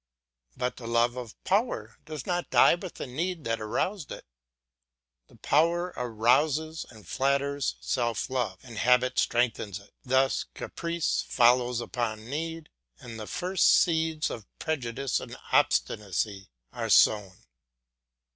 But 0.57 0.77
the 0.77 0.87
love 0.87 1.15
of 1.15 1.35
power 1.43 1.99
does 2.05 2.25
not 2.25 2.49
die 2.49 2.73
with 2.73 2.95
the 2.95 3.05
need 3.05 3.43
that 3.43 3.61
aroused 3.61 4.11
it; 4.11 4.25
power 5.43 5.93
arouses 5.95 6.87
and 6.89 7.07
flatters 7.07 7.75
self 7.81 8.27
love, 8.27 8.57
and 8.63 8.79
habit 8.79 9.19
strengthens 9.19 9.79
it; 9.79 9.93
thus 10.03 10.45
caprice 10.55 11.23
follows 11.29 11.79
upon 11.81 12.25
need, 12.27 12.69
and 12.99 13.19
the 13.19 13.27
first 13.27 13.69
seeds 13.71 14.31
of 14.31 14.47
prejudice 14.57 15.19
and 15.19 15.37
obstinacy 15.51 16.49
are 16.73 16.89
sown. 16.89 17.43